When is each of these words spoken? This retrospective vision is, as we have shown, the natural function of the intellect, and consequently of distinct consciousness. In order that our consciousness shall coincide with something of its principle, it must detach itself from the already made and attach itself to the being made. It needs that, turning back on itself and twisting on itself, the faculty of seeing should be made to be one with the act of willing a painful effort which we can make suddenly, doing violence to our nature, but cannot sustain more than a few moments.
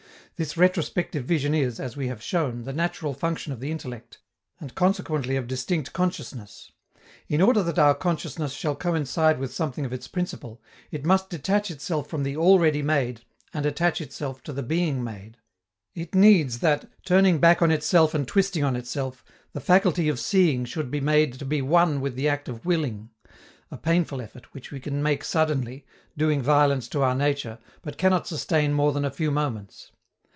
This 0.37 0.57
retrospective 0.57 1.23
vision 1.25 1.53
is, 1.53 1.79
as 1.79 1.95
we 1.95 2.07
have 2.07 2.23
shown, 2.23 2.63
the 2.63 2.73
natural 2.73 3.13
function 3.13 3.53
of 3.53 3.59
the 3.59 3.69
intellect, 3.69 4.17
and 4.59 4.73
consequently 4.73 5.35
of 5.35 5.45
distinct 5.45 5.93
consciousness. 5.93 6.71
In 7.27 7.43
order 7.43 7.61
that 7.61 7.77
our 7.77 7.93
consciousness 7.93 8.51
shall 8.51 8.75
coincide 8.75 9.37
with 9.37 9.53
something 9.53 9.85
of 9.85 9.93
its 9.93 10.07
principle, 10.07 10.59
it 10.89 11.05
must 11.05 11.29
detach 11.29 11.69
itself 11.69 12.09
from 12.09 12.23
the 12.23 12.37
already 12.37 12.81
made 12.81 13.21
and 13.53 13.67
attach 13.67 14.01
itself 14.01 14.41
to 14.41 14.51
the 14.51 14.63
being 14.63 15.03
made. 15.03 15.37
It 15.93 16.15
needs 16.15 16.57
that, 16.57 16.89
turning 17.05 17.37
back 17.37 17.61
on 17.61 17.69
itself 17.69 18.15
and 18.15 18.27
twisting 18.27 18.63
on 18.63 18.75
itself, 18.75 19.23
the 19.53 19.61
faculty 19.61 20.09
of 20.09 20.19
seeing 20.19 20.65
should 20.65 20.89
be 20.89 21.01
made 21.01 21.33
to 21.33 21.45
be 21.45 21.61
one 21.61 22.01
with 22.01 22.15
the 22.15 22.27
act 22.27 22.49
of 22.49 22.65
willing 22.65 23.11
a 23.69 23.77
painful 23.77 24.19
effort 24.19 24.55
which 24.55 24.71
we 24.71 24.79
can 24.79 25.03
make 25.03 25.23
suddenly, 25.23 25.85
doing 26.17 26.41
violence 26.41 26.87
to 26.87 27.03
our 27.03 27.13
nature, 27.13 27.59
but 27.83 27.99
cannot 27.99 28.25
sustain 28.25 28.73
more 28.73 28.91
than 28.91 29.05
a 29.05 29.11
few 29.11 29.29
moments. 29.29 29.91